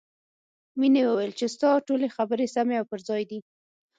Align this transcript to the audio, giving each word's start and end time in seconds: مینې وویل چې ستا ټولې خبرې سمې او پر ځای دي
مینې 0.79 1.01
وویل 1.05 1.31
چې 1.39 1.45
ستا 1.55 1.69
ټولې 1.87 2.07
خبرې 2.15 2.45
سمې 2.55 2.75
او 2.79 2.85
پر 2.91 2.99
ځای 3.07 3.23
دي 3.29 3.39